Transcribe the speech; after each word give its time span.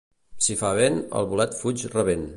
Si 0.45 0.55
fa 0.61 0.71
vent, 0.79 0.97
el 1.21 1.31
bolet 1.35 1.55
fuig 1.63 1.87
rabent. 1.97 2.29